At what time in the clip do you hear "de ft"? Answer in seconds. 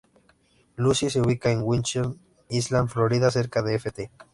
3.61-4.09